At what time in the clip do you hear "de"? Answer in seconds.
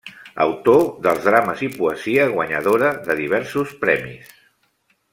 3.11-3.19